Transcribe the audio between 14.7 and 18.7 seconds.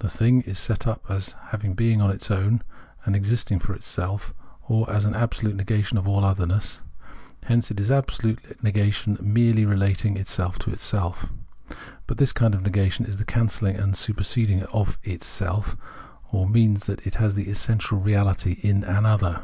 of itself, or means that it has its essential reality